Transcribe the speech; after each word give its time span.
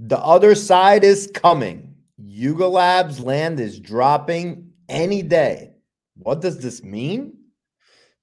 The 0.00 0.18
other 0.18 0.54
side 0.54 1.02
is 1.02 1.28
coming. 1.34 1.96
Yuga 2.18 2.68
Labs 2.68 3.18
land 3.18 3.58
is 3.58 3.80
dropping 3.80 4.70
any 4.88 5.22
day. 5.22 5.72
What 6.14 6.40
does 6.40 6.60
this 6.60 6.84
mean? 6.84 7.36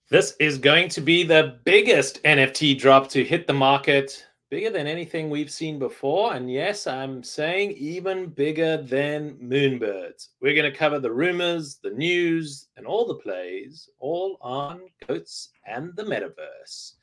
This 0.10 0.38
is 0.40 0.58
going 0.58 0.88
to 0.90 1.02
be 1.02 1.24
the 1.24 1.60
biggest 1.66 2.24
NFT 2.24 2.80
drop 2.80 3.10
to 3.10 3.26
hit 3.26 3.46
the 3.46 3.54
market, 3.54 4.26
bigger 4.50 4.70
than 4.70 4.88
anything 4.88 5.30
we've 5.30 5.52
seen 5.52 5.78
before. 5.78 6.34
And 6.34 6.50
yes, 6.50 6.88
I'm 6.88 7.22
saying 7.24 7.72
even 7.72 8.28
bigger 8.28 8.78
than 8.78 9.36
Moonbirds. 9.44 10.30
We're 10.42 10.56
going 10.56 10.72
to 10.72 10.78
cover 10.78 11.00
the 11.00 11.12
rumors, 11.12 11.80
the 11.84 11.90
news, 11.90 12.70
and 12.78 12.86
all 12.86 13.06
the 13.06 13.16
plays, 13.16 13.90
all 14.00 14.38
on 14.40 14.80
Goats 15.08 15.50
and 15.66 15.94
the 15.98 16.04
Metaverse. 16.04 16.94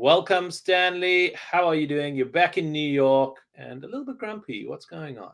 Welcome, 0.00 0.52
Stanley. 0.52 1.34
How 1.34 1.66
are 1.66 1.74
you 1.74 1.88
doing? 1.88 2.14
You're 2.14 2.26
back 2.26 2.56
in 2.56 2.70
New 2.70 2.78
York 2.88 3.38
and 3.56 3.82
a 3.82 3.86
little 3.88 4.04
bit 4.04 4.16
grumpy. 4.16 4.64
What's 4.64 4.86
going 4.86 5.18
on? 5.18 5.32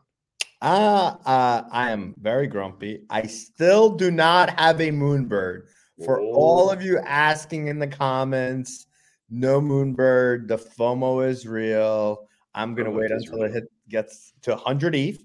Uh, 0.59 1.17
uh, 1.23 1.65
I 1.71 1.91
am 1.91 2.15
very 2.17 2.47
grumpy. 2.47 3.03
I 3.11 3.27
still 3.27 3.91
do 3.91 4.09
not 4.09 4.59
have 4.59 4.81
a 4.81 4.89
moonbird. 4.89 5.67
For 6.03 6.19
Whoa. 6.19 6.33
all 6.33 6.71
of 6.71 6.81
you 6.81 6.97
asking 6.97 7.67
in 7.67 7.77
the 7.77 7.85
comments, 7.85 8.87
no 9.29 9.61
moonbird. 9.61 10.47
The 10.47 10.57
FOMO 10.57 11.29
is 11.29 11.45
real. 11.45 12.27
I'm 12.55 12.73
gonna 12.73 12.89
FOMO 12.89 13.01
wait 13.01 13.11
until 13.11 13.43
it 13.43 13.53
hit, 13.53 13.65
gets 13.87 14.33
to 14.41 14.55
100 14.55 14.95
ETH, 14.95 15.23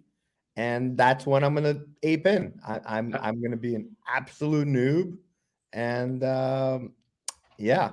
and 0.56 0.98
that's 0.98 1.24
when 1.24 1.44
I'm 1.44 1.54
gonna 1.54 1.80
ape 2.02 2.26
in. 2.26 2.60
I, 2.68 2.80
I'm 2.84 3.14
Uh 3.14 3.18
I'm 3.22 3.40
gonna 3.40 3.56
be 3.56 3.74
an 3.74 3.96
absolute 4.06 4.68
noob, 4.68 5.16
and 5.72 6.22
um, 6.24 6.92
yeah, 7.56 7.92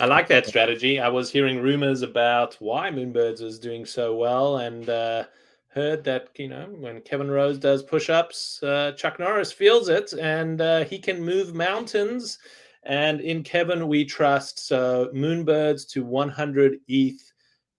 I 0.00 0.06
like 0.06 0.26
that 0.28 0.46
strategy. 0.46 0.98
I 0.98 1.08
was 1.08 1.30
hearing 1.30 1.60
rumors 1.60 2.02
about 2.02 2.56
why 2.58 2.90
Moonbirds 2.90 3.40
is 3.40 3.60
doing 3.60 3.86
so 3.86 4.16
well, 4.16 4.58
and 4.58 4.88
uh, 4.88 5.24
heard 5.68 6.02
that 6.02 6.30
you 6.36 6.48
know 6.48 6.66
when 6.78 7.00
Kevin 7.02 7.30
Rose 7.30 7.58
does 7.58 7.84
push-ups, 7.84 8.60
uh, 8.64 8.92
Chuck 8.96 9.20
Norris 9.20 9.52
feels 9.52 9.88
it, 9.88 10.12
and 10.14 10.60
uh, 10.60 10.84
he 10.84 10.98
can 10.98 11.24
move 11.24 11.54
mountains. 11.54 12.38
And 12.82 13.20
in 13.20 13.44
Kevin, 13.44 13.86
we 13.86 14.04
trust. 14.04 14.66
So 14.66 15.10
Moonbirds 15.14 15.88
to 15.90 16.04
100 16.04 16.80
ETH 16.88 17.32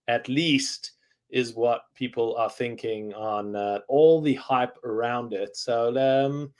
at 0.07 0.29
least 0.29 0.93
is 1.29 1.53
what 1.53 1.81
people 1.95 2.35
are 2.37 2.49
thinking 2.49 3.13
on 3.13 3.57
uh, 3.57 3.79
all 3.89 4.21
the 4.21 4.35
hype 4.35 4.77
around 4.85 5.33
it. 5.33 5.57
So 5.57 5.89
um, 5.97 6.53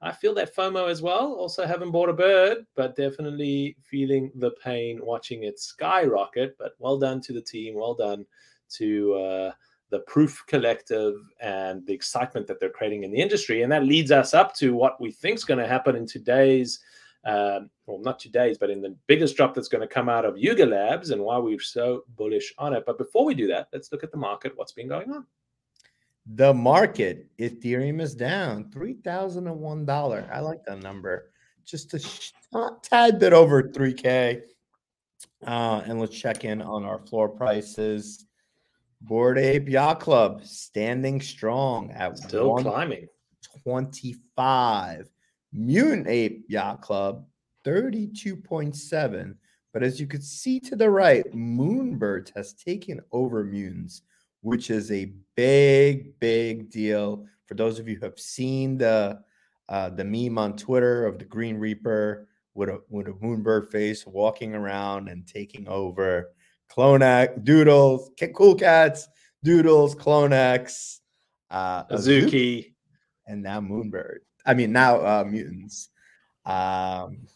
I 0.00 0.12
feel 0.12 0.34
that 0.34 0.54
FOMO 0.54 0.88
as 0.88 1.02
well. 1.02 1.32
Also, 1.34 1.66
haven't 1.66 1.90
bought 1.90 2.08
a 2.08 2.12
bird, 2.12 2.58
but 2.76 2.94
definitely 2.94 3.76
feeling 3.82 4.30
the 4.36 4.52
pain 4.62 5.00
watching 5.02 5.42
it 5.42 5.58
skyrocket. 5.58 6.56
But 6.56 6.74
well 6.78 6.98
done 6.98 7.20
to 7.22 7.32
the 7.32 7.42
team. 7.42 7.74
Well 7.74 7.94
done 7.94 8.24
to 8.76 9.14
uh, 9.14 9.52
the 9.90 10.00
Proof 10.00 10.44
Collective 10.46 11.16
and 11.40 11.84
the 11.86 11.92
excitement 11.92 12.46
that 12.46 12.60
they're 12.60 12.70
creating 12.70 13.02
in 13.02 13.10
the 13.10 13.20
industry. 13.20 13.62
And 13.62 13.72
that 13.72 13.84
leads 13.84 14.12
us 14.12 14.34
up 14.34 14.54
to 14.56 14.74
what 14.74 15.00
we 15.00 15.10
think 15.10 15.36
is 15.36 15.44
going 15.44 15.58
to 15.58 15.66
happen 15.66 15.96
in 15.96 16.06
today's, 16.06 16.78
um, 17.24 17.68
well, 17.86 17.98
not 17.98 18.20
today's, 18.20 18.56
but 18.56 18.70
in 18.70 18.80
the 18.80 18.94
biggest 19.08 19.36
drop 19.36 19.52
that's 19.52 19.68
going 19.68 19.80
to 19.80 19.92
come 19.92 20.08
out 20.08 20.24
of 20.24 20.38
Yuga 20.38 20.66
Labs 20.66 21.10
and 21.10 21.22
why 21.22 21.38
we're 21.38 21.58
so 21.58 22.04
bullish 22.16 22.54
on 22.58 22.72
it. 22.72 22.84
But 22.86 22.98
before 22.98 23.24
we 23.24 23.34
do 23.34 23.48
that, 23.48 23.68
let's 23.72 23.90
look 23.90 24.04
at 24.04 24.12
the 24.12 24.16
market. 24.16 24.52
What's 24.54 24.72
been 24.72 24.88
going 24.88 25.10
on? 25.10 25.26
The 26.34 26.52
market 26.52 27.26
Ethereum 27.38 28.00
is 28.00 28.14
down 28.14 28.70
three 28.70 28.94
thousand 28.94 29.46
and 29.46 29.58
one 29.60 29.86
dollar. 29.86 30.28
I 30.32 30.40
like 30.40 30.64
that 30.66 30.82
number, 30.82 31.30
just 31.64 31.94
a 31.94 31.98
sh- 31.98 32.32
tad 32.82 33.18
bit 33.18 33.32
over 33.32 33.70
three 33.70 33.94
k. 33.94 34.42
Uh, 35.46 35.82
and 35.86 36.00
let's 36.00 36.18
check 36.18 36.44
in 36.44 36.60
on 36.60 36.84
our 36.84 36.98
floor 36.98 37.28
prices. 37.28 38.26
Bored 39.00 39.38
Ape 39.38 39.68
Yacht 39.68 40.00
Club 40.00 40.44
standing 40.44 41.20
strong 41.20 41.92
at 41.92 42.18
Still 42.18 42.56
climbing. 42.56 43.06
25. 43.62 45.08
Mutant 45.52 46.08
Ape 46.08 46.44
Yacht 46.48 46.82
Club 46.82 47.24
32.7. 47.64 49.34
But 49.72 49.82
as 49.82 50.00
you 50.00 50.06
could 50.06 50.24
see 50.24 50.58
to 50.60 50.74
the 50.76 50.90
right, 50.90 51.24
Moonbirds 51.32 52.34
has 52.34 52.54
taken 52.54 53.00
over 53.12 53.44
Mutants, 53.44 54.02
which 54.48 54.70
is 54.70 54.90
a 54.90 55.12
big, 55.36 56.18
big 56.20 56.70
deal. 56.70 57.26
For 57.46 57.54
those 57.54 57.78
of 57.78 57.86
you 57.86 57.96
who 57.96 58.04
have 58.06 58.18
seen 58.18 58.78
the 58.78 59.20
uh, 59.68 59.90
the 59.90 60.04
meme 60.04 60.38
on 60.38 60.56
Twitter 60.56 61.04
of 61.04 61.18
the 61.18 61.26
Green 61.26 61.58
Reaper 61.58 62.28
with 62.54 62.70
a 62.70 62.80
with 62.88 63.08
a 63.08 63.12
moonbird 63.12 63.70
face 63.70 64.06
walking 64.06 64.54
around 64.54 65.08
and 65.08 65.26
taking 65.26 65.68
over. 65.68 66.30
Clonex, 66.70 67.44
Doodles, 67.44 68.10
Cool 68.34 68.54
Cats, 68.54 69.08
Doodles, 69.42 69.94
Clonex, 69.94 70.98
uh, 71.50 71.84
Azuki, 71.84 72.30
Azuki. 72.30 72.72
and 73.26 73.42
now 73.42 73.60
Moonbird. 73.60 74.18
I 74.46 74.54
mean 74.54 74.72
now 74.72 74.96
uh, 74.96 75.24
mutants. 75.24 75.90
Um, 76.46 77.26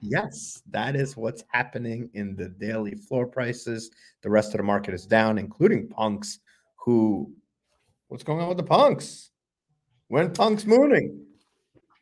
yes, 0.00 0.62
that 0.70 0.96
is 0.96 1.16
what's 1.16 1.44
happening 1.48 2.10
in 2.14 2.36
the 2.36 2.48
daily 2.48 2.94
floor 2.94 3.26
prices. 3.26 3.90
The 4.22 4.30
rest 4.30 4.54
of 4.54 4.58
the 4.58 4.64
market 4.64 4.94
is 4.94 5.06
down, 5.06 5.38
including 5.38 5.88
punks. 5.88 6.38
Who? 6.76 7.32
What's 8.08 8.24
going 8.24 8.40
on 8.40 8.48
with 8.48 8.58
the 8.58 8.62
punks? 8.62 9.30
When 10.08 10.32
punks 10.32 10.64
mooning? 10.64 11.26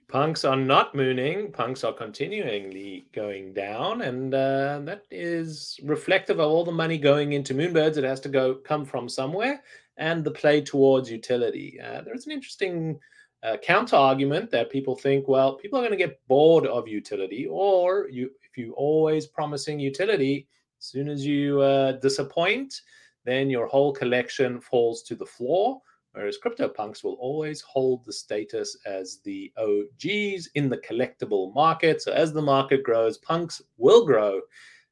Punks 0.08 0.44
are 0.44 0.56
not 0.56 0.94
mooning. 0.94 1.50
Punks 1.50 1.82
are 1.82 1.92
continually 1.92 3.06
going 3.12 3.52
down, 3.54 4.02
and 4.02 4.32
uh, 4.34 4.80
that 4.84 5.02
is 5.10 5.80
reflective 5.82 6.38
of 6.38 6.48
all 6.48 6.64
the 6.64 6.70
money 6.70 6.98
going 6.98 7.32
into 7.32 7.54
Moonbirds. 7.54 7.96
It 7.96 8.04
has 8.04 8.20
to 8.20 8.28
go 8.28 8.54
come 8.54 8.84
from 8.84 9.08
somewhere, 9.08 9.62
and 9.96 10.22
the 10.22 10.30
play 10.30 10.60
towards 10.60 11.10
utility. 11.10 11.80
Uh, 11.80 12.02
there's 12.02 12.26
an 12.26 12.32
interesting 12.32 13.00
uh, 13.44 13.56
counter 13.58 13.96
argument 13.96 14.50
that 14.50 14.70
people 14.70 14.96
think, 14.96 15.28
well, 15.28 15.54
people 15.54 15.78
are 15.78 15.82
going 15.82 15.90
to 15.90 15.96
get 15.96 16.20
bored 16.26 16.66
of 16.66 16.88
utility, 16.88 17.46
or 17.48 18.08
you, 18.08 18.30
if 18.42 18.56
you 18.56 18.72
always 18.72 19.26
promising 19.26 19.78
utility, 19.78 20.48
as 20.80 20.86
soon 20.86 21.08
as 21.08 21.24
you 21.24 21.60
uh, 21.60 21.92
disappoint, 21.92 22.80
then 23.24 23.48
your 23.50 23.66
whole 23.66 23.92
collection 23.92 24.60
falls 24.60 25.02
to 25.02 25.14
the 25.14 25.26
floor 25.26 25.80
whereas 26.14 26.38
CryptoPunks 26.38 27.02
will 27.02 27.14
always 27.14 27.60
hold 27.60 28.04
the 28.04 28.12
status 28.12 28.76
as 28.86 29.18
the 29.24 29.52
OGs 29.58 30.48
in 30.54 30.68
the 30.68 30.78
collectible 30.78 31.52
market. 31.54 32.00
So 32.00 32.12
as 32.12 32.32
the 32.32 32.42
market 32.42 32.82
grows, 32.84 33.18
punks 33.18 33.60
will 33.78 34.06
grow 34.06 34.40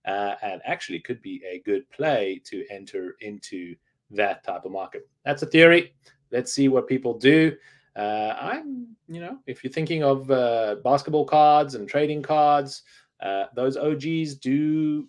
uh, 0.05 0.35
and 0.43 0.61
actually 0.65 0.99
could 0.99 1.23
be 1.23 1.41
a 1.49 1.61
good 1.61 1.89
play 1.91 2.43
to 2.47 2.67
enter 2.71 3.15
into 3.21 3.77
that 4.11 4.45
type 4.45 4.65
of 4.65 4.73
market. 4.73 5.09
That's 5.25 5.43
a 5.43 5.47
theory. 5.47 5.95
Let's 6.33 6.53
see 6.53 6.69
what 6.69 6.89
people 6.89 7.17
do. 7.17 7.57
Uh, 7.95 8.35
I'm, 8.41 8.97
you 9.09 9.21
know, 9.21 9.39
if 9.47 9.63
you're 9.63 9.73
thinking 9.73 10.03
of 10.03 10.31
uh, 10.31 10.77
basketball 10.83 11.27
cards 11.27 11.75
and 11.75 11.89
trading 11.89 12.23
cards, 12.23 12.83
uh, 13.21 13.45
those 13.55 13.77
OGs 13.77 14.37
do 14.37 15.09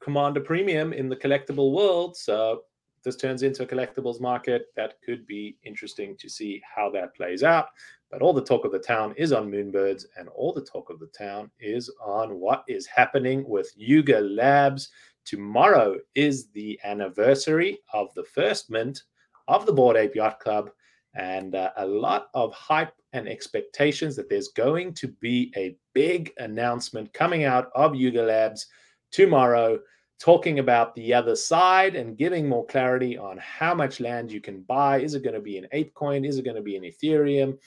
command 0.00 0.36
a 0.36 0.40
premium 0.40 0.92
in 0.92 1.08
the 1.08 1.16
collectible 1.16 1.72
world. 1.72 2.16
So 2.16 2.62
this 3.02 3.16
turns 3.16 3.42
into 3.42 3.62
a 3.62 3.66
collectibles 3.66 4.20
market, 4.20 4.66
that 4.76 4.94
could 5.04 5.26
be 5.26 5.56
interesting 5.64 6.16
to 6.18 6.28
see 6.28 6.62
how 6.74 6.90
that 6.90 7.14
plays 7.14 7.42
out. 7.42 7.68
But 8.10 8.22
all 8.22 8.32
the 8.32 8.44
talk 8.44 8.64
of 8.64 8.72
the 8.72 8.78
town 8.78 9.14
is 9.16 9.32
on 9.32 9.50
Moonbirds, 9.50 10.04
and 10.16 10.28
all 10.28 10.52
the 10.52 10.64
talk 10.64 10.90
of 10.90 10.98
the 10.98 11.06
town 11.06 11.50
is 11.60 11.90
on 12.04 12.38
what 12.40 12.64
is 12.68 12.86
happening 12.86 13.48
with 13.48 13.72
Yuga 13.76 14.20
Labs. 14.20 14.90
Tomorrow 15.24 15.98
is 16.14 16.48
the 16.48 16.78
anniversary 16.84 17.78
of 17.92 18.12
the 18.14 18.24
first 18.24 18.68
mint 18.68 19.04
of 19.48 19.64
the 19.64 19.72
Bored 19.72 19.96
Ape 19.96 20.16
Yacht 20.16 20.40
Club, 20.40 20.70
and 21.14 21.54
uh, 21.54 21.70
a 21.76 21.86
lot 21.86 22.28
of 22.34 22.52
hype 22.52 22.92
and 23.12 23.28
expectations 23.28 24.14
that 24.16 24.28
there's 24.28 24.48
going 24.48 24.94
to 24.94 25.08
be 25.08 25.52
a 25.56 25.76
big 25.94 26.32
announcement 26.38 27.12
coming 27.12 27.44
out 27.44 27.70
of 27.74 27.94
Yuga 27.94 28.22
Labs 28.22 28.66
tomorrow 29.10 29.78
talking 30.20 30.58
about 30.58 30.94
the 30.94 31.14
other 31.14 31.34
side 31.34 31.96
and 31.96 32.18
giving 32.18 32.46
more 32.48 32.66
clarity 32.66 33.16
on 33.16 33.38
how 33.38 33.74
much 33.74 34.00
land 34.00 34.30
you 34.30 34.40
can 34.40 34.60
buy. 34.62 35.00
Is 35.00 35.14
it 35.14 35.24
going 35.24 35.34
to 35.34 35.40
be 35.40 35.56
an 35.56 35.66
ApeCoin? 35.72 36.28
Is 36.28 36.36
it 36.36 36.44
going 36.44 36.56
to 36.56 36.62
be 36.62 36.76
an 36.76 36.84
Ethereum? 36.84 37.58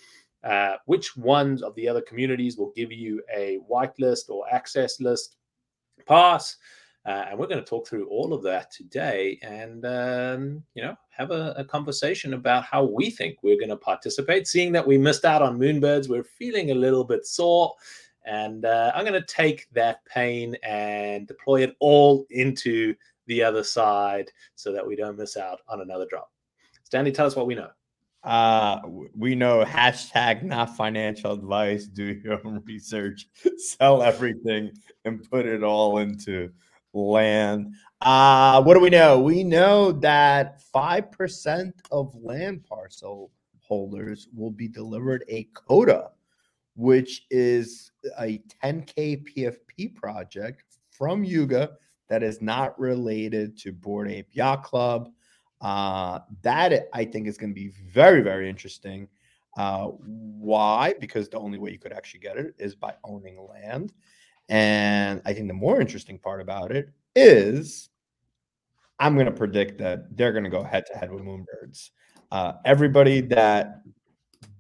Uh, 0.44 0.76
which 0.86 1.18
ones 1.18 1.64
of 1.64 1.74
the 1.76 1.88
other 1.88 2.02
communities 2.02 2.58
will 2.58 2.72
give 2.76 2.92
you 2.92 3.24
a 3.34 3.60
whitelist 3.70 4.30
or 4.30 4.46
access 4.52 5.02
list 5.02 5.38
pass? 6.08 6.58
Uh, 7.06 7.26
and 7.30 7.38
we're 7.38 7.48
going 7.48 7.60
to 7.60 7.70
talk 7.70 7.88
through 7.88 8.08
all 8.08 8.34
of 8.34 8.42
that 8.44 8.72
today 8.72 9.38
and 9.42 9.86
um, 9.86 10.64
you 10.74 10.82
know 10.82 10.96
have 11.10 11.32
a, 11.32 11.54
a 11.58 11.66
conversation 11.66 12.34
about 12.34 12.64
how 12.64 12.84
we 12.84 13.10
think 13.10 13.38
we're 13.44 13.60
going 13.60 13.70
to 13.70 13.76
participate 13.76 14.48
seeing 14.48 14.72
that 14.72 14.88
we 14.88 14.98
missed 14.98 15.26
out 15.26 15.42
on 15.42 15.60
moonbirds 15.60 16.08
we're 16.08 16.24
feeling 16.24 16.72
a 16.72 16.76
little 16.76 17.04
bit 17.04 17.26
sore 17.26 17.74
and 18.26 18.66
uh, 18.66 18.92
I'm 18.96 19.06
going 19.06 19.22
to 19.22 19.28
take 19.28 19.68
that 19.74 20.06
pain 20.06 20.56
and 20.64 21.28
deploy 21.28 21.64
it 21.64 21.76
all 21.80 22.26
into 22.30 22.96
the 23.28 23.44
other 23.44 23.64
side 23.64 24.32
so 24.56 24.72
that 24.72 24.86
we 24.86 24.96
don't 24.96 25.18
miss 25.18 25.38
out 25.38 25.60
on 25.68 25.82
another 25.82 26.06
drop. 26.10 26.32
Stanley, 26.84 27.12
tell 27.12 27.26
us 27.26 27.36
what 27.36 27.48
we 27.48 27.56
know. 27.56 27.70
Uh, 28.24 28.80
we 29.16 29.36
know 29.36 29.66
hashtag 29.66 30.44
not 30.44 30.76
financial 30.78 31.34
advice. 31.34 31.86
Do 31.86 32.06
your 32.24 32.40
own 32.46 32.64
research, 32.66 33.28
sell 33.58 34.02
everything, 34.02 34.72
and 35.04 35.30
put 35.30 35.46
it 35.46 35.64
all 35.64 35.98
into 35.98 36.50
land. 36.94 37.74
Uh, 38.02 38.62
what 38.62 38.76
do 38.76 38.80
we 38.80 38.90
know? 38.90 39.20
We 39.20 39.44
know 39.44 39.92
that 39.94 40.62
5% 40.74 41.72
of 41.92 42.16
land 42.16 42.64
parcel 42.64 43.32
holders 43.60 44.28
will 44.36 44.52
be 44.52 44.68
delivered 44.68 45.24
a 45.30 45.48
Koda, 45.54 46.12
which 46.76 47.26
is 47.30 47.92
a 48.20 48.42
10K 48.64 49.26
PFP 49.28 49.96
project 49.96 50.64
from 50.92 51.24
Yuga 51.24 51.72
that 52.10 52.24
is 52.24 52.42
not 52.42 52.78
related 52.80 53.58
to 53.60 53.72
Bored 53.72 54.12
Ape 54.12 54.30
Yacht 54.32 54.64
Club. 54.64 55.10
Uh, 55.62 56.20
that 56.42 56.90
I 56.94 57.06
think 57.06 57.28
is 57.28 57.38
going 57.38 57.52
to 57.52 57.56
be 57.56 57.72
very, 57.90 58.22
very 58.22 58.50
interesting. 58.50 59.08
Uh, 59.56 59.86
why? 59.86 60.94
Because 61.00 61.30
the 61.30 61.40
only 61.40 61.58
way 61.58 61.72
you 61.72 61.80
could 61.80 61.94
actually 61.94 62.20
get 62.20 62.38
it 62.38 62.54
is 62.60 62.76
by 62.76 62.94
owning 63.04 63.48
land. 63.48 63.94
And 64.50 65.22
I 65.26 65.34
think 65.34 65.48
the 65.48 65.54
more 65.54 65.80
interesting 65.80 66.20
part 66.20 66.42
about 66.42 66.72
it 66.72 66.90
is 67.16 67.90
I'm 69.00 69.16
going 69.16 69.26
to 69.26 69.32
predict 69.32 69.80
that 69.80 70.16
they're 70.16 70.32
going 70.32 70.44
to 70.44 70.50
go 70.50 70.64
head 70.64 70.86
to 70.88 70.98
head 70.98 71.12
with 71.12 71.24
Moonbirds. 71.24 71.90
Uh, 72.32 72.54
everybody 72.66 73.22
that 73.22 73.82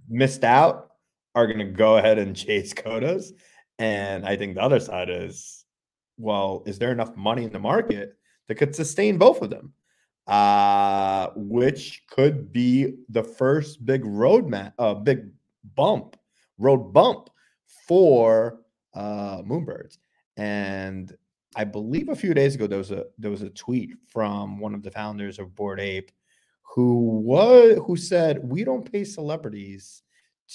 missed 0.09 0.43
out 0.43 0.91
are 1.35 1.47
going 1.47 1.59
to 1.59 1.65
go 1.65 1.97
ahead 1.97 2.17
and 2.19 2.35
chase 2.35 2.73
Kodas. 2.73 3.31
And 3.79 4.25
I 4.25 4.35
think 4.35 4.55
the 4.55 4.61
other 4.61 4.79
side 4.79 5.09
is, 5.09 5.65
well, 6.17 6.63
is 6.65 6.77
there 6.77 6.91
enough 6.91 7.15
money 7.15 7.43
in 7.43 7.51
the 7.51 7.59
market 7.59 8.17
that 8.47 8.55
could 8.55 8.75
sustain 8.75 9.17
both 9.17 9.41
of 9.41 9.49
them? 9.49 9.73
Uh, 10.25 11.29
which 11.35 12.03
could 12.09 12.53
be 12.53 12.93
the 13.09 13.23
first 13.23 13.85
big 13.85 14.03
roadmap, 14.03 14.71
uh, 14.79 14.93
big 14.93 15.29
bump, 15.75 16.15
road 16.57 16.93
bump 16.93 17.29
for 17.87 18.61
uh, 18.93 19.41
Moonbirds. 19.41 19.97
And 20.37 21.15
I 21.55 21.63
believe 21.63 22.09
a 22.09 22.15
few 22.15 22.33
days 22.33 22.55
ago 22.55 22.67
there 22.67 22.77
was 22.77 22.91
a 22.91 23.05
there 23.17 23.31
was 23.31 23.43
a 23.43 23.49
tweet 23.51 23.91
from 24.07 24.59
one 24.59 24.73
of 24.73 24.83
the 24.83 24.91
founders 24.91 25.39
of 25.39 25.55
Bored 25.55 25.79
Ape 25.79 26.11
who 26.63 27.21
was 27.21 27.79
who 27.85 27.95
said 27.95 28.39
we 28.43 28.63
don't 28.63 28.91
pay 28.91 29.03
celebrities 29.03 30.01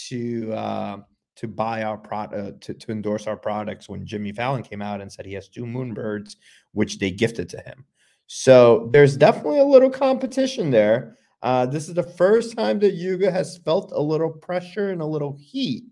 to 0.09 0.53
uh, 0.53 0.99
to 1.37 1.47
buy 1.47 1.85
our 1.85 1.97
product 1.97 2.35
uh, 2.35 2.53
to, 2.61 2.75
to 2.75 2.91
endorse 2.91 3.27
our 3.27 3.37
products 3.37 3.89
when 3.89 4.05
Jimmy 4.05 4.33
Fallon 4.33 4.63
came 4.63 4.83
out 4.83 5.01
and 5.01 5.13
said 5.13 5.25
he 5.25 5.35
has 5.35 5.49
two 5.49 5.65
moonbirds 5.65 6.37
which 6.73 6.99
they 6.99 7.11
gifted 7.11 7.49
to 7.51 7.59
him. 7.59 7.85
So 8.27 8.91
there's 8.93 9.17
definitely 9.17 9.61
a 9.61 9.65
little 9.65 9.91
competition 9.91 10.71
there. 10.71 11.17
Uh, 11.43 11.65
this 11.65 11.89
is 11.89 11.95
the 11.95 12.03
first 12.03 12.57
time 12.57 12.81
that 12.81 12.95
Yuga 12.95 13.31
has 13.31 13.59
felt 13.59 13.93
a 13.93 14.03
little 14.03 14.31
pressure 14.31 14.91
and 14.91 15.01
a 15.01 15.07
little 15.07 15.37
heat 15.41 15.85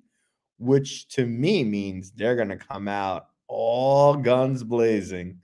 which 0.58 1.08
to 1.08 1.26
me 1.26 1.64
means 1.64 2.10
they're 2.10 2.36
going 2.36 2.48
to 2.48 2.56
come 2.56 2.88
out 2.88 3.28
all 3.48 4.14
guns 4.14 4.62
blazing 4.62 5.40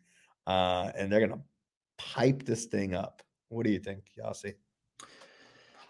uh, 0.47 0.91
and 0.97 1.11
they're 1.11 1.21
going 1.21 1.33
to 1.33 1.41
pipe 1.99 2.45
this 2.45 2.67
thing 2.67 2.95
up. 2.95 3.23
What 3.49 3.65
do 3.65 3.73
you 3.73 3.79
think, 3.79 4.05
Yasi? 4.17 4.55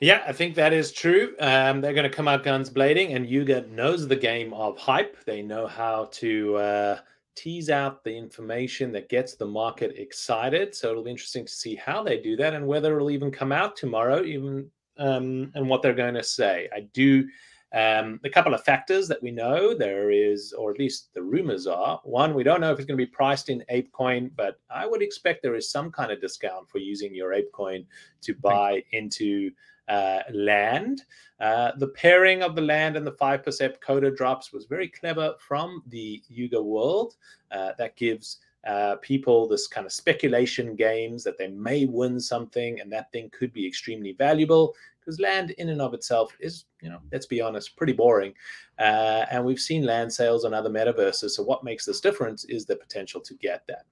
Yeah, 0.01 0.25
I 0.27 0.33
think 0.33 0.57
that 0.57 0.73
is 0.73 0.91
true. 0.91 1.35
Um, 1.39 1.81
they're 1.81 1.95
going 1.95 2.11
to 2.11 2.17
come 2.17 2.27
out 2.27 2.43
guns 2.43 2.69
blazing, 2.69 3.15
and 3.15 3.25
Yuga 3.25 3.67
knows 3.69 4.09
the 4.09 4.17
game 4.17 4.53
of 4.53 4.77
hype. 4.77 5.25
They 5.25 5.43
know 5.43 5.69
how 5.69 6.07
to 6.15 6.57
uh, 6.57 6.99
tease 7.37 7.71
out 7.71 8.03
the 8.03 8.17
information 8.17 8.91
that 8.93 9.09
gets 9.09 9.37
the 9.37 9.47
market 9.47 9.95
excited. 9.97 10.75
So 10.75 10.91
it'll 10.91 11.05
be 11.05 11.13
interesting 11.13 11.45
to 11.45 11.53
see 11.53 11.77
how 11.77 12.03
they 12.03 12.19
do 12.19 12.35
that 12.37 12.53
and 12.53 12.67
whether 12.67 12.97
it'll 12.97 13.13
even 13.13 13.31
come 13.31 13.53
out 13.53 13.77
tomorrow, 13.77 14.25
even 14.25 14.69
um, 14.99 15.53
and 15.55 15.69
what 15.69 15.83
they're 15.83 15.95
going 15.95 16.15
to 16.15 16.23
say. 16.25 16.69
I 16.75 16.81
do 16.93 17.29
um, 17.75 18.21
a 18.25 18.29
couple 18.29 18.53
of 18.53 18.63
factors 18.65 19.09
that 19.09 19.23
we 19.23 19.31
know 19.31 19.75
there 19.75 20.11
is, 20.11 20.53
or 20.53 20.71
at 20.71 20.79
least 20.79 21.13
the 21.15 21.23
rumors 21.23 21.67
are. 21.67 22.01
One, 22.05 22.35
we 22.35 22.43
don't 22.43 22.61
know 22.61 22.71
if 22.71 22.79
it's 22.79 22.87
going 22.87 22.99
to 22.99 23.07
be 23.07 23.11
priced 23.11 23.49
in 23.49 23.65
ApeCoin, 23.73 24.31
but 24.37 24.61
I 24.71 24.87
would 24.87 25.03
expect 25.03 25.43
there 25.43 25.55
is 25.55 25.71
some 25.71 25.91
kind 25.91 26.13
of 26.13 26.21
discount 26.21 26.69
for 26.69 26.79
using 26.79 27.15
your 27.15 27.35
ApeCoin 27.35 27.87
to 28.23 28.35
buy 28.35 28.85
into 28.93 29.51
uh, 29.89 30.21
land. 30.33 31.03
Uh, 31.41 31.73
the 31.79 31.89
pairing 31.89 32.43
of 32.43 32.55
the 32.55 32.63
land 32.63 32.97
and 32.97 33.07
the 33.07 33.13
5% 33.13 33.81
Koda 33.81 34.11
drops 34.11 34.53
was 34.53 34.67
very 34.67 34.89
clever 34.89 35.35
from 35.39 35.83
the 35.89 36.23
Yuga 36.29 36.63
world. 36.63 37.17
Uh, 37.51 37.73
that 37.79 37.97
gives 37.97 38.39
uh, 38.67 38.97
people 39.03 39.49
this 39.49 39.67
kind 39.67 39.87
of 39.87 39.93
speculation 39.93 40.77
games 40.77 41.25
that 41.25 41.37
they 41.37 41.49
may 41.49 41.85
win 41.85 42.21
something 42.21 42.81
and 42.81 42.93
that 42.93 43.11
thing 43.11 43.29
could 43.37 43.53
be 43.53 43.67
extremely 43.67 44.13
valuable 44.13 44.75
because 45.02 45.20
land 45.20 45.50
in 45.52 45.69
and 45.69 45.81
of 45.81 45.94
itself 45.94 46.37
is, 46.40 46.66
you 46.81 46.88
know, 46.88 46.99
let's 47.10 47.26
be 47.26 47.40
honest, 47.40 47.76
pretty 47.76 47.93
boring. 47.93 48.32
Uh, 48.78 49.25
and 49.31 49.44
we've 49.44 49.58
seen 49.58 49.84
land 49.84 50.12
sales 50.12 50.44
on 50.44 50.54
other 50.54 50.70
metaverses. 50.70 51.31
So 51.31 51.43
what 51.43 51.64
makes 51.64 51.84
this 51.84 52.00
difference 52.00 52.44
is 52.44 52.64
the 52.64 52.76
potential 52.76 53.20
to 53.20 53.34
get 53.34 53.64
that. 53.69 53.84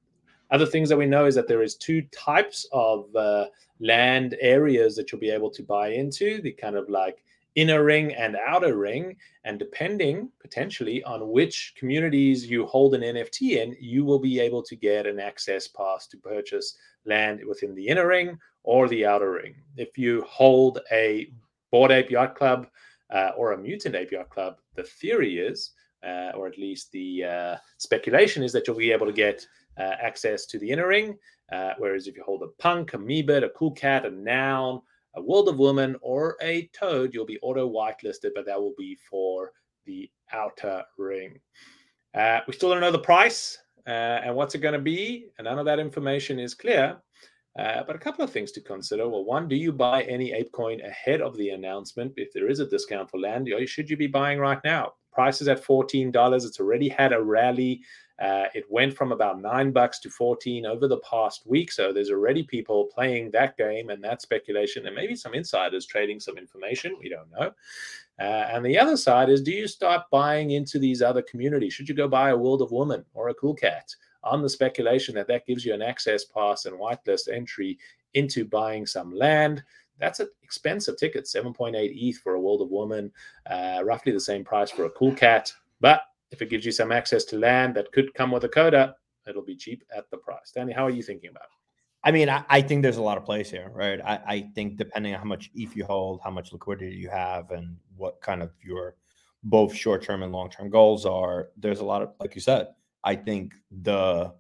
Other 0.51 0.67
things 0.67 0.89
that 0.89 0.97
we 0.97 1.07
know 1.07 1.27
is 1.27 1.35
that 1.37 1.47
there 1.47 1.63
is 1.63 1.77
two 1.77 2.03
types 2.13 2.67
of 2.73 3.15
uh, 3.15 3.47
land 3.81 4.37
areas 4.41 4.97
that 4.97 5.11
you'll 5.11 5.21
be 5.21 5.31
able 5.31 5.51
to 5.51 5.63
buy 5.63 5.89
into. 5.89 6.41
The 6.43 6.53
kind 6.53 6.77
of 6.77 6.89
like 6.89 7.23
inner 7.55 7.85
ring 7.85 8.15
and 8.15 8.37
outer 8.47 8.77
ring. 8.77 9.17
And 9.45 9.59
depending 9.59 10.31
potentially 10.41 11.03
on 11.05 11.29
which 11.31 11.75
communities 11.77 12.49
you 12.49 12.67
hold 12.67 12.95
an 12.95 13.03
NFT 13.03 13.63
in, 13.63 13.77
you 13.81 14.05
will 14.05 14.19
be 14.19 14.41
able 14.41 14.63
to 14.63 14.77
get 14.77 15.07
an 15.07 15.19
access 15.19 15.69
pass 15.69 16.07
to 16.09 16.17
purchase 16.19 16.77
land 17.05 17.41
within 17.47 17.75
the 17.75 17.87
inner 17.87 18.07
ring 18.07 18.39
or 18.63 18.89
the 18.89 19.07
outer 19.07 19.33
ring. 19.33 19.55
If 19.77 19.97
you 19.97 20.25
hold 20.29 20.81
a 20.93 21.33
Bored 21.71 21.91
Ape 21.91 22.11
Yacht 22.11 22.35
Club 22.35 22.67
uh, 23.11 23.31
or 23.37 23.53
a 23.53 23.59
Mutant 23.59 23.95
Ape 23.95 24.13
Yacht 24.13 24.31
Club, 24.31 24.57
the 24.75 24.83
theory 24.83 25.39
is, 25.39 25.73
uh, 26.05 26.33
or 26.35 26.47
at 26.47 26.59
least 26.59 26.91
the 26.93 27.25
uh, 27.25 27.57
speculation 27.79 28.43
is 28.43 28.53
that 28.53 28.67
you'll 28.67 28.77
be 28.77 28.93
able 28.93 29.07
to 29.07 29.13
get 29.13 29.47
uh, 29.79 29.95
access 30.01 30.47
to 30.47 30.59
the 30.59 30.71
inner 30.71 30.89
ring. 30.89 31.17
Uh, 31.53 31.73
whereas 31.79 32.07
if 32.07 32.17
you 32.17 32.23
hold 32.23 32.43
a 32.43 32.63
punk, 32.63 32.95
a 32.95 32.99
meebit, 32.99 33.45
a 33.45 33.51
cool 33.51 33.73
cat, 33.73 34.07
a 34.07 34.11
noun, 34.11 34.81
a 35.15 35.23
World 35.23 35.49
of 35.49 35.59
Woman, 35.59 35.97
or 36.01 36.37
a 36.41 36.69
Toad, 36.69 37.13
you'll 37.13 37.27
be 37.27 37.39
auto 37.41 37.69
whitelisted, 37.69 38.31
but 38.35 38.47
that 38.47 38.61
will 38.61 38.75
be 38.79 38.97
for 39.09 39.53
the 39.87 40.11
outer 40.33 40.85
ring. 40.99 41.39
Uh, 42.15 42.41
we 42.47 42.53
still 42.53 42.71
don't 42.71 42.81
know 42.81 42.91
the 42.91 42.99
price 42.99 43.59
uh, 43.87 44.21
and 44.25 44.35
what's 44.35 44.55
it 44.55 44.59
going 44.59 44.75
to 44.75 44.81
be, 44.81 45.27
and 45.39 45.47
none 45.47 45.59
of 45.59 45.65
that 45.65 45.79
information 45.79 46.39
is 46.39 46.55
clear. 46.55 46.97
Uh, 47.59 47.83
but 47.85 47.97
a 47.97 47.99
couple 47.99 48.25
of 48.25 48.31
things 48.31 48.53
to 48.53 48.61
consider. 48.61 49.09
Well, 49.09 49.25
one, 49.25 49.49
do 49.49 49.57
you 49.57 49.73
buy 49.73 50.03
any 50.05 50.31
ApeCoin 50.33 50.87
ahead 50.87 51.21
of 51.21 51.37
the 51.37 51.51
announcement? 51.51 52.13
If 52.17 52.33
there 52.33 52.49
is 52.49 52.61
a 52.61 52.69
discount 52.69 53.11
for 53.11 53.19
land, 53.19 53.49
should 53.67 53.91
you 53.91 53.97
be 53.97 54.07
buying 54.07 54.39
right 54.39 54.61
now? 54.65 54.93
Price 55.13 55.41
is 55.41 55.49
at 55.49 55.65
$14. 55.65 56.35
It's 56.45 56.61
already 56.61 56.89
had 56.89 57.13
a 57.13 57.21
rally. 57.21 57.83
Uh, 58.21 58.45
it 58.55 58.71
went 58.71 58.95
from 58.95 59.13
about 59.13 59.41
nine 59.41 59.71
bucks 59.71 59.99
to 59.99 60.11
14 60.11 60.67
over 60.67 60.87
the 60.87 60.99
past 60.99 61.47
week. 61.47 61.73
So 61.73 61.93
there's 61.93 62.11
already 62.11 62.43
people 62.43 62.85
playing 62.85 63.31
that 63.31 63.57
game 63.57 63.89
and 63.89 64.05
that 64.05 64.21
speculation, 64.21 64.87
and 64.87 64.95
maybe 64.95 65.17
some 65.17 65.35
insiders 65.35 65.87
trading 65.87 66.21
some 66.21 66.37
information. 66.37 66.97
We 67.01 67.09
don't 67.09 67.31
know. 67.31 67.53
Uh, 68.21 68.49
and 68.53 68.65
the 68.65 68.79
other 68.79 68.99
side 68.99 69.31
is 69.31 69.41
do 69.41 69.51
you 69.51 69.67
start 69.67 70.03
buying 70.11 70.51
into 70.51 70.79
these 70.79 71.01
other 71.01 71.23
communities? 71.23 71.73
Should 71.73 71.89
you 71.89 71.95
go 71.95 72.09
buy 72.09 72.31
a 72.31 72.37
World 72.37 72.61
of 72.61 72.71
Woman 72.71 73.05
or 73.15 73.31
a 73.31 73.35
Cool 73.35 73.55
Cat 73.55 73.95
on 74.23 74.43
the 74.43 74.51
speculation 74.51 75.15
that 75.15 75.27
that 75.29 75.47
gives 75.47 75.65
you 75.65 75.73
an 75.73 75.81
access 75.81 76.27
pass 76.27 76.67
and 76.67 76.79
whitelist 76.79 77.33
entry 77.33 77.79
into 78.13 78.45
buying 78.45 78.85
some 78.85 79.15
land? 79.15 79.63
That's 79.99 80.21
an 80.21 80.29
expensive 80.43 80.99
ticket, 80.99 81.25
7.8 81.25 81.75
ETH 81.75 82.19
for 82.19 82.35
a 82.35 82.41
World 82.41 82.61
of 82.61 82.71
Woman, 82.71 83.11
uh, 83.51 83.81
roughly 83.85 84.13
the 84.13 84.21
same 84.21 84.45
price 84.45 84.71
for 84.71 84.85
a 84.85 84.91
Cool 84.91 85.15
Cat. 85.15 85.53
But 85.81 86.03
if 86.31 86.43
it 86.43 86.51
gives 86.51 86.65
you 86.65 86.73
some 86.73 86.93
access 86.93 87.25
to 87.27 87.39
land 87.39 87.75
that 87.75 87.93
could 87.93 88.13
come 88.15 88.31
with 88.31 88.45
a 88.45 88.49
Koda, 88.49 88.95
it'll 89.27 89.43
be 89.43 89.57
cheap 89.57 89.85
at 89.97 90.11
the 90.11 90.17
price. 90.17 90.53
Danny, 90.55 90.73
how 90.73 90.85
are 90.85 90.91
you 90.91 91.03
thinking 91.03 91.31
about 91.31 91.45
it? 91.45 91.61
I 92.03 92.13
mean, 92.13 92.31
I, 92.31 92.45
I 92.49 92.63
think 92.63 92.83
there's 92.83 92.97
a 92.97 93.03
lot 93.03 93.19
of 93.19 93.25
place 93.25 93.51
here, 93.51 93.71
right? 93.75 94.01
I, 94.03 94.21
I 94.27 94.51
think 94.55 94.77
depending 94.77 95.15
on 95.15 95.21
how 95.21 95.27
much 95.27 95.51
ETH 95.55 95.77
you 95.77 95.85
hold, 95.85 96.21
how 96.25 96.31
much 96.31 96.53
liquidity 96.53 96.97
you 96.97 97.11
have, 97.11 97.51
and 97.51 97.77
what 97.97 98.21
kind 98.23 98.43
of 98.43 98.51
your 98.63 98.97
both 99.43 99.75
short 99.75 100.03
term 100.03 100.23
and 100.23 100.33
long 100.33 100.51
term 100.51 100.71
goals 100.71 101.05
are, 101.05 101.51
there's 101.59 101.81
a 101.81 101.85
lot 101.85 102.03
of, 102.03 102.13
like 102.19 102.35
you 102.35 102.41
said, 102.41 102.69
I 103.05 103.17
think 103.17 103.55
the 103.83 104.33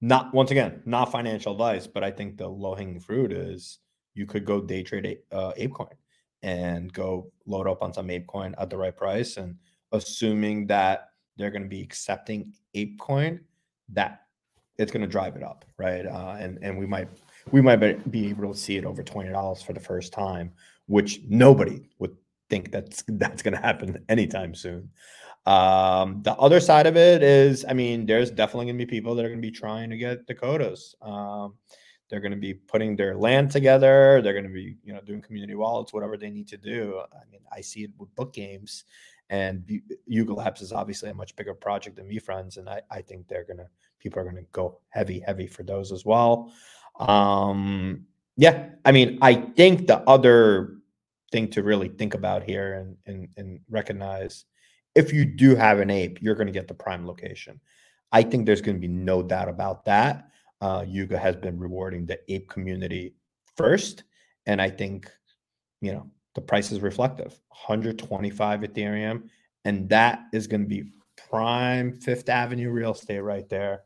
not 0.00 0.34
once 0.34 0.50
again, 0.50 0.82
not 0.84 1.10
financial 1.10 1.52
advice, 1.52 1.86
but 1.86 2.04
I 2.04 2.10
think 2.10 2.36
the 2.36 2.48
low 2.48 2.74
hanging 2.74 3.00
fruit 3.00 3.32
is 3.32 3.78
you 4.14 4.26
could 4.26 4.44
go 4.44 4.60
day 4.60 4.82
trade 4.82 5.18
uh, 5.32 5.52
ApeCoin 5.58 5.94
and 6.42 6.92
go 6.92 7.32
load 7.46 7.66
up 7.66 7.82
on 7.82 7.94
some 7.94 8.08
ApeCoin 8.08 8.54
at 8.58 8.68
the 8.68 8.76
right 8.76 8.94
price, 8.94 9.38
and 9.38 9.56
assuming 9.92 10.66
that 10.66 11.08
they're 11.36 11.50
going 11.50 11.62
to 11.62 11.68
be 11.68 11.82
accepting 11.82 12.52
ApeCoin, 12.74 13.40
that 13.90 14.22
it's 14.78 14.92
going 14.92 15.02
to 15.02 15.08
drive 15.08 15.36
it 15.36 15.42
up, 15.42 15.64
right? 15.78 16.06
Uh, 16.06 16.36
and 16.38 16.58
and 16.62 16.78
we 16.78 16.86
might 16.86 17.08
we 17.50 17.60
might 17.60 17.76
be 18.10 18.30
able 18.30 18.52
to 18.52 18.58
see 18.58 18.76
it 18.76 18.84
over 18.84 19.02
twenty 19.02 19.30
dollars 19.30 19.62
for 19.62 19.72
the 19.72 19.80
first 19.80 20.12
time, 20.12 20.52
which 20.86 21.20
nobody 21.28 21.88
would 21.98 22.16
think 22.50 22.70
that's 22.70 23.04
that's 23.08 23.42
going 23.42 23.54
to 23.54 23.60
happen 23.60 24.04
anytime 24.08 24.54
soon. 24.54 24.90
Um, 25.46 26.22
the 26.22 26.34
other 26.36 26.58
side 26.58 26.86
of 26.86 26.96
it 26.96 27.22
is, 27.22 27.66
I 27.68 27.74
mean, 27.74 28.06
there's 28.06 28.30
definitely 28.30 28.66
going 28.66 28.78
to 28.78 28.86
be 28.86 28.90
people 28.90 29.14
that 29.14 29.24
are 29.24 29.28
going 29.28 29.42
to 29.42 29.46
be 29.46 29.50
trying 29.50 29.90
to 29.90 29.98
get 29.98 30.26
Dakotas. 30.26 30.94
Um, 31.02 31.54
they're 32.14 32.20
going 32.20 32.30
to 32.30 32.38
be 32.38 32.54
putting 32.54 32.94
their 32.94 33.16
land 33.16 33.50
together. 33.50 34.22
They're 34.22 34.32
going 34.32 34.46
to 34.46 34.52
be, 34.52 34.76
you 34.84 34.92
know, 34.92 35.00
doing 35.00 35.20
community 35.20 35.56
wallets, 35.56 35.92
whatever 35.92 36.16
they 36.16 36.30
need 36.30 36.46
to 36.46 36.56
do. 36.56 37.02
I 37.12 37.28
mean, 37.28 37.40
I 37.52 37.60
see 37.60 37.82
it 37.82 37.90
with 37.98 38.14
book 38.14 38.32
games 38.32 38.84
and 39.30 39.68
Yuga 40.06 40.34
Labs 40.34 40.60
is 40.60 40.72
obviously 40.72 41.10
a 41.10 41.14
much 41.14 41.34
bigger 41.34 41.54
project 41.54 41.96
than 41.96 42.08
VeeFriends, 42.08 42.58
and 42.58 42.68
I, 42.68 42.82
I 42.90 43.00
think 43.00 43.26
they're 43.26 43.44
to 43.58 43.66
people 43.98 44.20
are 44.20 44.24
to 44.36 44.42
go 44.52 44.80
heavy, 44.90 45.20
heavy 45.20 45.46
for 45.46 45.62
those 45.62 45.92
as 45.92 46.04
well. 46.04 46.52
Um, 47.00 48.06
yeah, 48.36 48.68
I 48.84 48.92
mean, 48.92 49.18
I 49.22 49.34
think 49.34 49.86
the 49.86 50.00
other 50.00 50.76
thing 51.32 51.48
to 51.48 51.62
really 51.62 51.88
think 51.88 52.14
about 52.14 52.42
here 52.42 52.74
and, 52.74 52.96
and, 53.06 53.28
and 53.36 53.60
recognize 53.70 54.44
if 54.94 55.12
you 55.12 55.24
do 55.24 55.56
have 55.56 55.80
an 55.80 55.90
ape, 55.90 56.20
you're 56.20 56.34
to 56.46 56.52
get 56.52 56.68
the 56.68 56.74
prime 56.74 57.06
location. 57.06 57.60
I 58.12 58.22
think 58.22 58.46
there's 58.46 58.60
to 58.76 58.80
be 58.80 58.88
no 58.88 59.22
doubt 59.22 59.48
about 59.48 59.86
that. 59.86 60.28
Uh, 60.64 60.82
Yuga 60.88 61.18
has 61.18 61.36
been 61.36 61.58
rewarding 61.58 62.06
the 62.06 62.18
ape 62.32 62.48
community 62.48 63.14
first. 63.54 64.04
And 64.46 64.62
I 64.62 64.70
think, 64.70 65.10
you 65.82 65.92
know, 65.92 66.10
the 66.34 66.40
price 66.40 66.72
is 66.72 66.80
reflective 66.80 67.38
125 67.48 68.60
Ethereum. 68.60 69.28
And 69.66 69.86
that 69.90 70.20
is 70.32 70.46
going 70.46 70.62
to 70.62 70.66
be 70.66 70.84
prime 71.28 71.92
Fifth 71.92 72.30
Avenue 72.30 72.70
real 72.70 72.92
estate 72.92 73.20
right 73.20 73.46
there. 73.50 73.82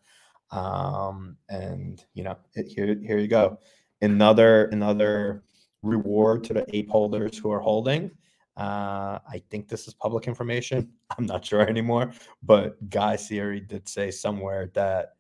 Um, 0.52 1.36
and 1.48 2.00
you 2.14 2.22
know, 2.22 2.36
it, 2.54 2.68
here, 2.68 2.96
here 3.04 3.18
you 3.18 3.26
go. 3.26 3.58
Another, 4.00 4.66
another 4.66 5.42
reward 5.82 6.44
to 6.44 6.54
the 6.54 6.76
ape 6.76 6.90
holders 6.90 7.36
who 7.36 7.50
are 7.50 7.58
holding. 7.58 8.08
Uh, 8.56 9.18
I 9.28 9.42
think 9.50 9.66
this 9.66 9.88
is 9.88 9.94
public 9.94 10.28
information. 10.28 10.92
I'm 11.18 11.26
not 11.26 11.44
sure 11.44 11.68
anymore, 11.68 12.12
but 12.40 12.88
Guy 12.88 13.16
Fieri 13.16 13.58
did 13.58 13.88
say 13.88 14.12
somewhere 14.12 14.70
that 14.74 15.14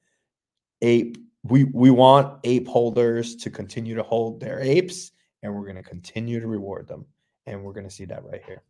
ape 0.82 1.16
we 1.50 1.64
we 1.64 1.90
want 1.90 2.40
ape 2.44 2.68
holders 2.68 3.36
to 3.36 3.50
continue 3.50 3.94
to 3.94 4.02
hold 4.02 4.40
their 4.40 4.60
apes, 4.60 5.12
and 5.42 5.54
we're 5.54 5.64
going 5.64 5.76
to 5.76 5.82
continue 5.82 6.40
to 6.40 6.46
reward 6.46 6.88
them, 6.88 7.04
and 7.46 7.62
we're 7.62 7.72
going 7.72 7.88
to 7.88 7.94
see 7.94 8.04
that 8.06 8.24
right 8.24 8.42
here 8.46 8.62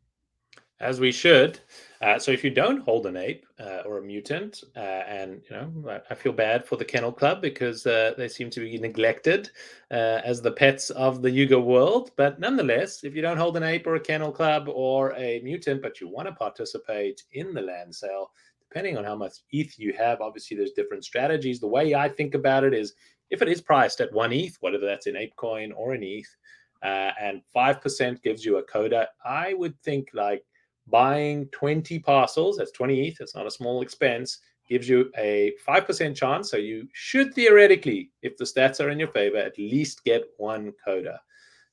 as 0.80 1.00
we 1.00 1.10
should. 1.10 1.58
Uh, 2.00 2.18
so 2.18 2.30
if 2.30 2.44
you 2.44 2.50
don't 2.50 2.82
hold 2.82 3.06
an 3.06 3.16
ape 3.16 3.44
uh, 3.58 3.82
or 3.84 3.98
a 3.98 4.02
mutant, 4.02 4.62
uh, 4.76 5.02
and 5.08 5.42
you 5.50 5.56
know, 5.56 6.00
I 6.08 6.14
feel 6.14 6.32
bad 6.32 6.64
for 6.64 6.76
the 6.76 6.84
Kennel 6.84 7.12
Club 7.12 7.42
because 7.42 7.86
uh, 7.86 8.14
they 8.16 8.28
seem 8.28 8.50
to 8.50 8.60
be 8.60 8.78
neglected 8.78 9.50
uh, 9.90 10.20
as 10.24 10.40
the 10.40 10.52
pets 10.52 10.90
of 10.90 11.22
the 11.22 11.30
Yuga 11.30 11.58
world. 11.58 12.12
But 12.16 12.38
nonetheless, 12.38 13.02
if 13.02 13.16
you 13.16 13.22
don't 13.22 13.36
hold 13.36 13.56
an 13.56 13.64
ape 13.64 13.86
or 13.86 13.96
a 13.96 14.00
Kennel 14.00 14.30
Club 14.30 14.68
or 14.68 15.12
a 15.14 15.40
mutant, 15.42 15.82
but 15.82 16.00
you 16.00 16.08
want 16.08 16.28
to 16.28 16.32
participate 16.32 17.24
in 17.32 17.52
the 17.52 17.62
land 17.62 17.94
sale, 17.94 18.30
depending 18.70 18.96
on 18.96 19.04
how 19.04 19.16
much 19.16 19.34
ETH 19.50 19.78
you 19.78 19.92
have, 19.94 20.20
obviously 20.20 20.56
there's 20.56 20.72
different 20.72 21.04
strategies. 21.04 21.60
The 21.60 21.66
way 21.66 21.94
I 21.94 22.08
think 22.08 22.34
about 22.34 22.64
it 22.64 22.74
is, 22.74 22.94
if 23.30 23.42
it 23.42 23.48
is 23.48 23.60
priced 23.60 24.00
at 24.00 24.12
one 24.12 24.32
ETH, 24.32 24.56
whether 24.60 24.78
that's 24.78 25.06
in 25.06 25.14
ApeCoin 25.14 25.72
or 25.76 25.94
in 25.94 26.02
ETH. 26.02 26.36
Uh, 26.82 27.10
and 27.20 27.42
5% 27.54 28.22
gives 28.22 28.44
you 28.44 28.58
a 28.58 28.62
Koda. 28.62 29.08
I 29.24 29.52
would 29.54 29.76
think 29.82 30.10
like 30.14 30.44
buying 30.86 31.46
20 31.48 31.98
parcels, 31.98 32.56
that's 32.56 32.70
20 32.70 33.08
ETH, 33.08 33.20
it's 33.20 33.34
not 33.34 33.48
a 33.48 33.50
small 33.50 33.82
expense, 33.82 34.38
gives 34.68 34.88
you 34.88 35.10
a 35.16 35.54
5% 35.66 36.14
chance. 36.14 36.50
So 36.50 36.56
you 36.56 36.86
should 36.92 37.34
theoretically, 37.34 38.12
if 38.22 38.36
the 38.36 38.44
stats 38.44 38.84
are 38.84 38.90
in 38.90 38.98
your 38.98 39.08
favor, 39.08 39.38
at 39.38 39.58
least 39.58 40.04
get 40.04 40.24
one 40.36 40.72
Koda. 40.84 41.20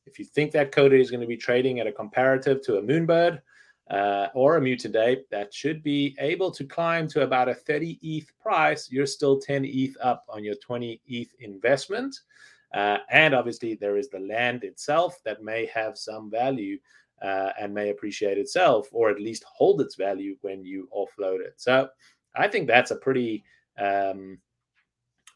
If 0.08 0.18
you 0.18 0.26
think 0.26 0.52
that 0.54 0.72
Koda 0.72 0.96
is 0.96 1.12
going 1.12 1.22
to 1.22 1.28
be 1.28 1.38
trading 1.38 1.80
at 1.80 1.88
a 1.88 1.92
comparative 1.92 2.62
to 2.64 2.78
a 2.78 2.82
Moonbird 2.82 3.42
uh, 3.90 4.28
or 4.34 4.58
a 4.58 4.62
Mutant 4.62 4.96
Ape, 4.96 5.30
that 5.30 5.54
should 5.54 5.84
be 5.84 6.16
able 6.20 6.52
to 6.52 6.66
climb 6.66 7.08
to 7.10 7.22
about 7.22 7.50
a 7.50 7.54
30 7.54 8.00
ETH 8.02 8.32
price. 8.40 8.92
You're 8.92 9.06
still 9.06 9.40
10 9.40 9.66
ETH 9.66 9.96
up 10.02 10.26
on 10.30 10.44
your 10.44 10.56
20 10.56 11.02
ETH 11.08 11.34
investment. 11.40 12.16
Uh, 12.74 12.98
and 13.10 13.34
obviously, 13.34 13.76
there 13.76 13.98
is 13.98 14.10
the 14.10 14.20
land 14.20 14.64
itself 14.64 15.20
that 15.24 15.44
may 15.44 15.66
have 15.68 15.98
some 15.98 16.30
value 16.30 16.78
uh, 17.22 17.52
and 17.60 17.74
may 17.74 17.90
appreciate 17.90 18.38
itself 18.38 18.88
or 18.92 19.10
at 19.10 19.22
least 19.22 19.46
hold 19.46 19.82
its 19.82 19.96
value 19.96 20.36
when 20.42 20.64
you 20.64 20.90
offload 20.96 21.40
it. 21.40 21.54
So 21.58 21.88
I 22.36 22.48
think 22.48 22.68
that's 22.68 22.92
a 22.92 22.98
pretty 22.98 23.44
um, 23.78 24.40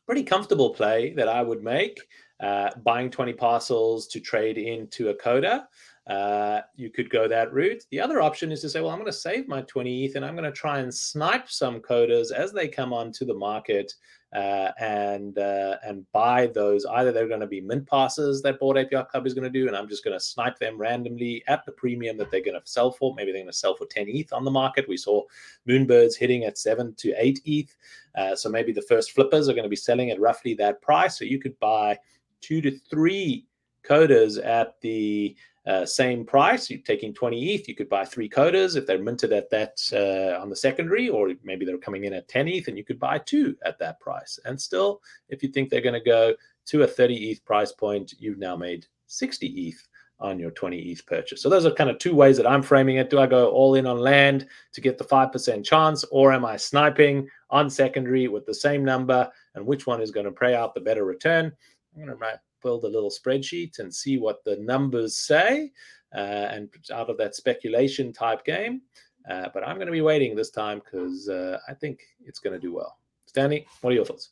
pretty 0.05 0.23
comfortable 0.23 0.71
play 0.71 1.13
that 1.13 1.27
I 1.27 1.41
would 1.41 1.63
make. 1.63 1.99
Uh, 2.39 2.69
buying 2.83 3.09
20 3.09 3.33
parcels 3.33 4.07
to 4.07 4.19
trade 4.19 4.57
into 4.57 5.09
a 5.09 5.13
Koda. 5.13 5.67
Uh, 6.09 6.61
you 6.75 6.89
could 6.89 7.09
go 7.11 7.27
that 7.27 7.53
route. 7.53 7.83
The 7.91 8.01
other 8.01 8.19
option 8.19 8.51
is 8.51 8.61
to 8.61 8.69
say, 8.69 8.81
well, 8.81 8.89
I'm 8.89 8.97
going 8.97 9.05
to 9.05 9.13
save 9.13 9.47
my 9.47 9.61
20 9.61 10.05
ETH 10.05 10.15
and 10.15 10.25
I'm 10.25 10.35
going 10.35 10.43
to 10.43 10.51
try 10.51 10.79
and 10.79 10.93
snipe 10.93 11.51
some 11.51 11.79
Kodas 11.81 12.31
as 12.31 12.51
they 12.51 12.67
come 12.67 12.93
onto 12.93 13.25
the 13.25 13.33
market 13.35 13.93
uh, 14.35 14.71
and 14.79 15.37
uh, 15.37 15.77
and 15.83 16.11
buy 16.11 16.47
those. 16.47 16.83
Either 16.85 17.11
they're 17.11 17.27
going 17.27 17.39
to 17.39 17.47
be 17.47 17.61
mint 17.61 17.87
passes 17.87 18.41
that 18.41 18.59
Bored 18.59 18.87
Yacht 18.91 19.09
Club 19.09 19.27
is 19.27 19.35
going 19.35 19.43
to 19.43 19.49
do, 19.51 19.67
and 19.67 19.75
I'm 19.75 19.87
just 19.87 20.03
going 20.03 20.17
to 20.17 20.23
snipe 20.23 20.57
them 20.57 20.79
randomly 20.79 21.43
at 21.47 21.63
the 21.65 21.71
premium 21.73 22.17
that 22.17 22.31
they're 22.31 22.43
going 22.43 22.59
to 22.59 22.65
sell 22.65 22.91
for. 22.91 23.13
Maybe 23.15 23.31
they're 23.31 23.41
going 23.41 23.51
to 23.51 23.57
sell 23.57 23.75
for 23.75 23.85
10 23.85 24.07
ETH 24.07 24.33
on 24.33 24.45
the 24.45 24.51
market. 24.51 24.89
We 24.89 24.97
saw 24.97 25.23
Moonbirds 25.67 26.17
hitting 26.17 26.43
at 26.43 26.57
seven 26.57 26.95
to 26.95 27.13
eight 27.17 27.39
ETH. 27.45 27.75
Uh, 28.15 28.35
so 28.35 28.49
maybe 28.49 28.71
the 28.71 28.81
first 28.83 29.11
flippers 29.11 29.47
are 29.47 29.53
going 29.53 29.63
to 29.63 29.69
be 29.69 29.75
selling 29.75 30.09
at 30.09 30.19
roughly 30.19 30.55
that 30.55 30.81
price. 30.81 31.19
So 31.19 31.25
you 31.25 31.39
could 31.39 31.57
buy 31.59 31.97
two 32.41 32.61
to 32.61 32.71
three 32.89 33.45
codas 33.83 34.43
at 34.45 34.79
the 34.81 35.35
uh, 35.69 35.85
same 35.85 36.25
price. 36.25 36.67
You're 36.69 36.79
taking 36.79 37.13
20 37.13 37.53
ETH, 37.53 37.67
you 37.67 37.75
could 37.75 37.89
buy 37.89 38.03
three 38.03 38.27
Kodas 38.27 38.75
if 38.75 38.87
they're 38.87 38.97
minted 38.97 39.31
at 39.31 39.51
that 39.51 39.77
uh, 39.93 40.41
on 40.41 40.49
the 40.49 40.55
secondary, 40.55 41.09
or 41.09 41.31
maybe 41.43 41.63
they're 41.63 41.77
coming 41.77 42.05
in 42.05 42.13
at 42.13 42.27
10 42.27 42.47
ETH 42.47 42.67
and 42.67 42.77
you 42.77 42.83
could 42.83 42.99
buy 42.99 43.19
two 43.19 43.55
at 43.63 43.77
that 43.77 43.99
price. 43.99 44.39
And 44.45 44.59
still, 44.59 44.99
if 45.29 45.43
you 45.43 45.49
think 45.49 45.69
they're 45.69 45.79
going 45.79 45.93
to 45.93 45.99
go 45.99 46.33
to 46.67 46.83
a 46.83 46.87
30 46.87 47.29
ETH 47.29 47.45
price 47.45 47.71
point, 47.71 48.13
you've 48.17 48.39
now 48.39 48.55
made 48.55 48.87
60 49.05 49.45
ETH 49.45 49.87
on 50.19 50.39
your 50.39 50.49
20 50.51 50.77
ETH 50.79 51.05
purchase. 51.05 51.41
So 51.41 51.49
those 51.49 51.67
are 51.67 51.71
kind 51.71 51.91
of 51.91 51.99
two 51.99 52.15
ways 52.15 52.35
that 52.37 52.47
I'm 52.47 52.63
framing 52.63 52.97
it. 52.97 53.11
Do 53.11 53.19
I 53.19 53.27
go 53.27 53.51
all 53.51 53.75
in 53.75 53.85
on 53.85 53.99
land 53.99 54.47
to 54.73 54.81
get 54.81 54.97
the 54.97 55.05
5% 55.05 55.63
chance, 55.63 56.03
or 56.05 56.33
am 56.33 56.45
I 56.45 56.57
sniping 56.57 57.29
on 57.51 57.69
secondary 57.69 58.27
with 58.27 58.45
the 58.47 58.55
same 58.55 58.83
number? 58.83 59.29
And 59.53 59.65
which 59.67 59.85
one 59.85 60.01
is 60.01 60.11
going 60.11 60.25
to 60.25 60.31
pay 60.31 60.55
out 60.55 60.73
the 60.73 60.81
better 60.81 61.05
return? 61.05 61.53
I'm 61.95 62.05
going 62.05 62.17
to 62.17 62.39
build 62.61 62.83
a 62.83 62.87
little 62.87 63.11
spreadsheet 63.11 63.79
and 63.79 63.93
see 63.93 64.17
what 64.17 64.43
the 64.43 64.57
numbers 64.57 65.17
say 65.17 65.71
uh, 66.15 66.47
and 66.51 66.69
out 66.93 67.09
of 67.09 67.17
that 67.17 67.35
speculation 67.35 68.13
type 68.13 68.43
game. 68.45 68.81
Uh, 69.29 69.49
but 69.53 69.67
I'm 69.67 69.75
going 69.75 69.87
to 69.87 69.91
be 69.91 70.01
waiting 70.01 70.35
this 70.35 70.49
time 70.49 70.79
because 70.79 71.29
uh, 71.29 71.59
I 71.67 71.73
think 71.73 71.99
it's 72.25 72.39
going 72.39 72.53
to 72.53 72.59
do 72.59 72.73
well. 72.73 72.97
Stanley, 73.25 73.67
what 73.81 73.91
are 73.91 73.95
your 73.95 74.05
thoughts? 74.05 74.31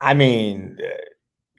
I 0.00 0.14
mean, 0.14 0.78
uh, 0.82 0.96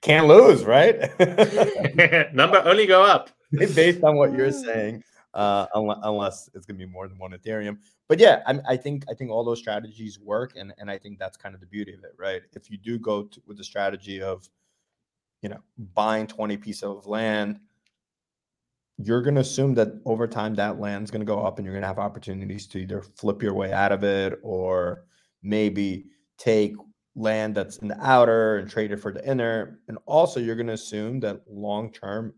can't 0.01 0.27
lose, 0.27 0.63
right? 0.63 0.97
Number 2.33 2.61
only 2.65 2.87
go 2.87 3.03
up. 3.03 3.29
Based 3.51 4.03
on 4.03 4.15
what 4.15 4.33
you're 4.33 4.51
saying, 4.51 5.03
uh, 5.33 5.67
unless 5.75 6.49
it's 6.53 6.65
going 6.65 6.79
to 6.79 6.85
be 6.85 6.91
more 6.91 7.07
than 7.07 7.17
one 7.19 7.31
Ethereum. 7.31 7.77
But 8.07 8.19
yeah, 8.19 8.41
I, 8.47 8.59
I, 8.69 8.77
think 8.77 9.03
I 9.09 9.13
think 9.13 9.29
all 9.29 9.43
those 9.43 9.59
strategies 9.59 10.19
work, 10.19 10.53
and 10.55 10.73
and 10.77 10.89
I 10.89 10.97
think 10.97 11.19
that's 11.19 11.37
kind 11.37 11.53
of 11.53 11.61
the 11.61 11.67
beauty 11.67 11.93
of 11.93 12.03
it, 12.03 12.13
right? 12.17 12.41
If 12.53 12.71
you 12.71 12.77
do 12.77 12.97
go 12.97 13.23
to, 13.23 13.41
with 13.45 13.57
the 13.57 13.63
strategy 13.63 14.21
of 14.21 14.49
you 15.41 15.49
know, 15.49 15.59
buying 15.95 16.27
20 16.27 16.57
pieces 16.57 16.83
of 16.83 17.07
land, 17.07 17.59
you're 18.97 19.21
going 19.21 19.35
to 19.35 19.41
assume 19.41 19.73
that 19.75 19.89
over 20.05 20.27
time 20.27 20.55
that 20.55 20.79
land's 20.79 21.09
going 21.09 21.21
to 21.21 21.25
go 21.25 21.41
up 21.41 21.57
and 21.57 21.65
you're 21.65 21.73
going 21.73 21.81
to 21.81 21.87
have 21.87 21.99
opportunities 21.99 22.67
to 22.67 22.79
either 22.79 23.01
flip 23.01 23.41
your 23.41 23.53
way 23.53 23.71
out 23.71 23.91
of 23.91 24.03
it 24.03 24.39
or 24.43 25.05
maybe 25.41 26.05
take 26.37 26.73
land 27.15 27.55
that's 27.55 27.77
in 27.77 27.87
the 27.87 27.97
outer 28.05 28.57
and 28.57 28.69
trade 28.69 28.91
it 28.91 28.97
for 28.97 29.11
the 29.11 29.27
inner. 29.27 29.79
And 29.87 29.97
also, 30.05 30.39
you're 30.39 30.55
going 30.55 30.67
to 30.67 30.73
assume 30.73 31.19
that 31.21 31.41
long 31.49 31.91
term 31.91 32.33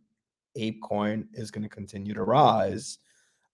ApeCoin 0.57 1.27
is 1.33 1.51
going 1.51 1.63
to 1.63 1.69
continue 1.69 2.13
to 2.13 2.23
rise 2.23 2.99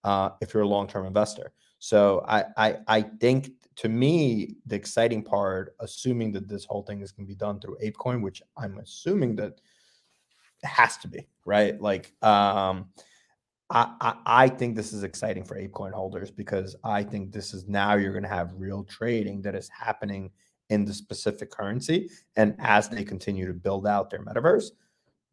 uh, 0.03 0.29
if 0.41 0.53
you're 0.53 0.63
a 0.63 0.67
long 0.67 0.87
term 0.87 1.05
investor. 1.05 1.51
So 1.79 2.23
I, 2.27 2.43
I 2.57 2.77
I 2.87 3.01
think 3.01 3.51
to 3.77 3.89
me, 3.89 4.57
the 4.65 4.75
exciting 4.75 5.23
part, 5.23 5.75
assuming 5.79 6.33
that 6.33 6.49
this 6.49 6.65
whole 6.65 6.83
thing 6.83 7.01
is 7.01 7.13
going 7.13 7.25
to 7.25 7.31
be 7.31 7.35
done 7.35 7.61
through 7.61 7.77
ApeCoin, 7.81 8.21
which 8.21 8.41
I'm 8.57 8.77
assuming 8.79 9.37
that 9.37 9.61
it 10.61 10.67
has 10.67 10.97
to 10.97 11.07
be, 11.07 11.29
right? 11.45 11.79
Like, 11.79 12.11
um, 12.21 12.89
I, 13.69 13.93
I, 14.01 14.15
I 14.25 14.49
think 14.49 14.75
this 14.75 14.91
is 14.91 15.03
exciting 15.03 15.45
for 15.45 15.55
ApeCoin 15.57 15.93
holders 15.93 16.29
because 16.29 16.75
I 16.83 17.03
think 17.03 17.31
this 17.31 17.53
is 17.53 17.69
now 17.69 17.95
you're 17.95 18.11
going 18.11 18.23
to 18.23 18.29
have 18.29 18.51
real 18.57 18.83
trading 18.83 19.41
that 19.43 19.55
is 19.55 19.69
happening 19.69 20.31
in 20.69 20.83
the 20.83 20.93
specific 20.93 21.49
currency, 21.49 22.09
and 22.35 22.55
as 22.59 22.89
they 22.89 23.03
continue 23.03 23.47
to 23.47 23.53
build 23.53 23.87
out 23.87 24.09
their 24.09 24.23
metaverse, 24.23 24.71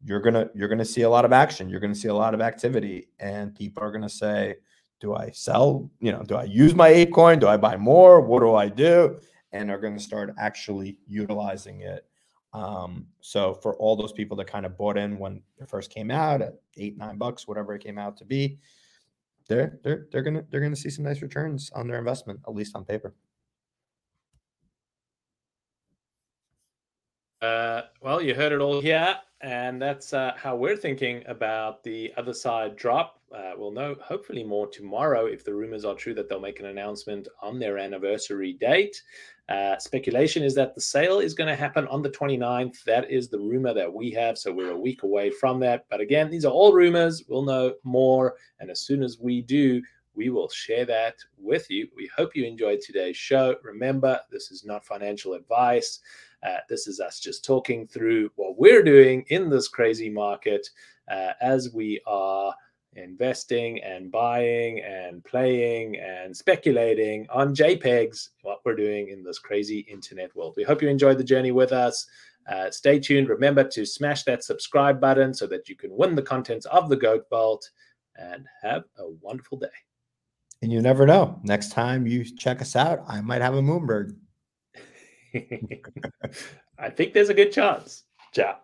you're 0.03 0.19
gonna 0.19 0.49
you're 0.55 0.67
gonna 0.67 0.85
see 0.85 1.01
a 1.01 1.09
lot 1.09 1.25
of 1.25 1.33
action. 1.33 1.69
You're 1.69 1.79
gonna 1.79 1.93
see 1.93 2.07
a 2.07 2.13
lot 2.13 2.33
of 2.33 2.41
activity, 2.41 3.09
and 3.19 3.53
people 3.53 3.83
are 3.83 3.91
gonna 3.91 4.09
say, 4.09 4.55
do 4.99 5.15
I 5.15 5.31
sell? 5.31 5.89
You 5.99 6.11
know, 6.11 6.23
do 6.23 6.35
I 6.35 6.43
use 6.43 6.73
my 6.73 6.89
ApeCoin? 6.89 7.39
Do 7.39 7.47
I 7.47 7.57
buy 7.57 7.77
more? 7.77 8.21
What 8.21 8.39
do 8.39 8.55
I 8.55 8.67
do? 8.69 9.19
And 9.51 9.71
are 9.71 9.79
going 9.79 9.95
to 9.95 10.03
start 10.03 10.33
actually 10.39 10.97
utilizing 11.07 11.81
it. 11.81 12.05
Um, 12.53 13.05
so 13.21 13.53
for 13.53 13.75
all 13.77 13.95
those 13.95 14.11
people 14.11 14.35
that 14.37 14.47
kind 14.47 14.65
of 14.65 14.77
bought 14.77 14.97
in 14.97 15.19
when 15.19 15.41
it 15.59 15.69
first 15.69 15.91
came 15.91 16.09
out 16.09 16.41
at 16.41 16.55
eight, 16.77 16.97
nine 16.97 17.17
bucks, 17.17 17.47
whatever 17.47 17.73
it 17.75 17.83
came 17.83 17.97
out 17.97 18.17
to 18.17 18.25
be, 18.25 18.57
they're 19.47 19.79
they're 19.83 20.07
they're 20.11 20.23
gonna 20.23 20.43
they're 20.49 20.59
gonna 20.61 20.75
see 20.75 20.89
some 20.89 21.05
nice 21.05 21.21
returns 21.21 21.71
on 21.73 21.87
their 21.87 21.99
investment, 21.99 22.39
at 22.47 22.53
least 22.53 22.75
on 22.75 22.83
paper. 22.83 23.13
Uh, 27.41 27.81
well, 28.01 28.21
you 28.21 28.33
heard 28.33 28.51
it 28.51 28.61
all 28.61 28.81
here, 28.81 29.15
and 29.41 29.79
that's 29.81 30.11
uh, 30.13 30.33
how 30.35 30.55
we're 30.55 30.75
thinking 30.75 31.23
about 31.27 31.83
the 31.83 32.11
other 32.17 32.33
side 32.33 32.75
drop. 32.75 33.19
Uh, 33.35 33.51
we'll 33.55 33.71
know 33.71 33.95
hopefully 34.01 34.43
more 34.43 34.67
tomorrow 34.67 35.25
if 35.25 35.43
the 35.43 35.53
rumors 35.53 35.85
are 35.85 35.93
true 35.93 36.13
that 36.15 36.27
they'll 36.27 36.39
make 36.39 36.59
an 36.59 36.67
announcement 36.67 37.27
on 37.41 37.59
their 37.59 37.77
anniversary 37.77 38.53
date. 38.53 39.03
Uh, 39.49 39.77
speculation 39.77 40.43
is 40.43 40.55
that 40.55 40.73
the 40.73 40.81
sale 40.81 41.19
is 41.19 41.33
going 41.33 41.47
to 41.47 41.55
happen 41.55 41.87
on 41.87 42.01
the 42.01 42.09
29th. 42.09 42.83
That 42.85 43.11
is 43.11 43.29
the 43.29 43.39
rumor 43.39 43.73
that 43.73 43.93
we 43.93 44.11
have. 44.11 44.37
So 44.37 44.51
we're 44.51 44.71
a 44.71 44.79
week 44.79 45.03
away 45.03 45.29
from 45.29 45.59
that. 45.59 45.85
But 45.89 46.01
again, 46.01 46.31
these 46.31 46.43
are 46.43 46.51
all 46.51 46.73
rumors. 46.73 47.23
We'll 47.27 47.45
know 47.45 47.75
more. 47.83 48.35
And 48.59 48.71
as 48.71 48.81
soon 48.81 49.03
as 49.03 49.19
we 49.19 49.41
do, 49.41 49.81
we 50.15 50.29
will 50.29 50.49
share 50.49 50.85
that 50.85 51.15
with 51.37 51.69
you. 51.69 51.87
We 51.95 52.09
hope 52.15 52.35
you 52.35 52.45
enjoyed 52.45 52.81
today's 52.81 53.15
show. 53.15 53.55
Remember, 53.63 54.19
this 54.31 54.51
is 54.51 54.65
not 54.65 54.83
financial 54.83 55.33
advice. 55.33 55.99
Uh, 56.45 56.57
this 56.69 56.87
is 56.87 56.99
us 56.99 57.19
just 57.19 57.43
talking 57.43 57.87
through 57.87 58.29
what 58.35 58.57
we're 58.57 58.83
doing 58.83 59.25
in 59.29 59.49
this 59.49 59.67
crazy 59.67 60.09
market 60.09 60.69
uh, 61.09 61.31
as 61.41 61.73
we 61.73 62.01
are 62.05 62.53
investing 62.93 63.81
and 63.83 64.11
buying 64.11 64.81
and 64.81 65.23
playing 65.23 65.97
and 65.97 66.35
speculating 66.35 67.27
on 67.29 67.55
JPEGs, 67.55 68.29
what 68.41 68.59
we're 68.65 68.75
doing 68.75 69.09
in 69.09 69.23
this 69.23 69.39
crazy 69.39 69.79
internet 69.79 70.35
world. 70.35 70.55
We 70.57 70.63
hope 70.63 70.81
you 70.81 70.89
enjoyed 70.89 71.17
the 71.17 71.23
journey 71.23 71.51
with 71.51 71.71
us. 71.71 72.07
Uh, 72.49 72.71
stay 72.71 72.99
tuned. 72.99 73.29
Remember 73.29 73.63
to 73.63 73.85
smash 73.85 74.23
that 74.23 74.43
subscribe 74.43 75.01
button 75.01 75.33
so 75.33 75.47
that 75.47 75.67
you 75.67 75.75
can 75.75 75.95
win 75.95 76.15
the 76.15 76.21
contents 76.21 76.65
of 76.67 76.89
the 76.89 76.95
Goat 76.95 77.25
Vault 77.29 77.69
and 78.15 78.45
have 78.61 78.83
a 78.97 79.09
wonderful 79.21 79.57
day. 79.57 79.67
And 80.61 80.71
you 80.71 80.81
never 80.81 81.05
know. 81.05 81.39
Next 81.43 81.71
time 81.71 82.07
you 82.07 82.23
check 82.23 82.61
us 82.61 82.75
out, 82.75 83.03
I 83.07 83.21
might 83.21 83.41
have 83.41 83.53
a 83.53 83.61
Moonbird. 83.61 84.15
I 86.79 86.89
think 86.89 87.13
there's 87.13 87.29
a 87.29 87.33
good 87.33 87.51
chance. 87.51 88.03
Ciao. 88.33 88.57